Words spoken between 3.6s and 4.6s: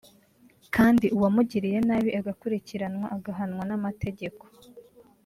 n’amategeko